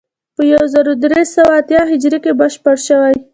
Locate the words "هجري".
1.91-2.19